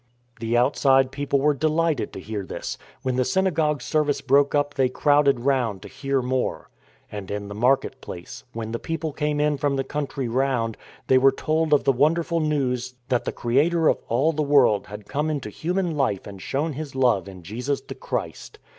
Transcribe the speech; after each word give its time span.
The 0.39 0.57
outside 0.57 1.11
people 1.11 1.39
were 1.39 1.53
delighted 1.53 2.11
to 2.13 2.19
hear 2.19 2.43
this. 2.43 2.79
When 3.03 3.17
the 3.17 3.23
synagogue 3.23 3.83
service 3.83 4.19
broke 4.19 4.55
up 4.55 4.73
they 4.73 4.89
crowded 4.89 5.41
round 5.41 5.83
to 5.83 5.87
hear 5.87 6.23
more. 6.23 6.71
And 7.11 7.29
in 7.29 7.49
the 7.49 7.53
market 7.53 8.01
place, 8.01 8.43
when 8.51 8.71
the 8.71 8.79
people 8.79 9.13
came 9.13 9.39
in 9.39 9.57
from 9.57 9.75
the 9.75 9.83
country 9.83 10.27
round, 10.27 10.75
they 11.05 11.19
were 11.19 11.31
told 11.31 11.71
of 11.71 11.83
the 11.83 11.91
wonderful 11.91 12.39
news 12.39 12.95
that 13.09 13.25
the 13.25 13.31
Creator 13.31 13.87
of 13.89 13.99
all 14.07 14.31
the 14.31 14.41
world 14.41 14.87
had 14.87 15.05
come 15.07 15.29
into 15.29 15.51
human 15.51 15.95
life 15.95 16.25
and 16.25 16.41
shown 16.41 16.73
His 16.73 16.95
love 16.95 17.29
in 17.29 17.43
Jesus 17.43 17.79
the 17.79 17.93
Christ. 17.93 18.57